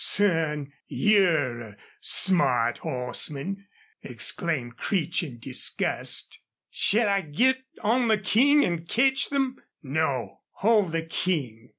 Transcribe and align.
"Son, 0.03 0.73
you're 0.87 1.59
a 1.61 1.77
smart 1.99 2.79
hossman!" 2.79 3.67
exclaimed 4.01 4.75
Creech, 4.75 5.21
in 5.21 5.37
disgust. 5.37 6.39
"Shall 6.71 7.07
I 7.07 7.21
git 7.21 7.59
on 7.81 8.07
the 8.07 8.17
King 8.17 8.65
an' 8.65 8.87
ketch 8.87 9.29
them?" 9.29 9.57
"No. 9.83 10.39
Hold 10.53 10.91
the 10.93 11.03
King." 11.03 11.69